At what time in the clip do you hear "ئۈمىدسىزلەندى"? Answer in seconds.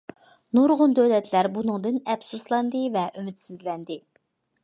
3.19-3.99